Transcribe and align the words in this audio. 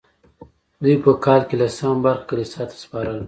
دوی 0.83 0.95
په 1.03 1.11
کال 1.25 1.41
کې 1.47 1.55
لسمه 1.61 1.97
برخه 2.05 2.25
کلیسا 2.29 2.61
ته 2.69 2.75
سپارله. 2.83 3.19